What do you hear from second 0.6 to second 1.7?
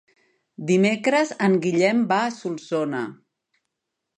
Dimecres en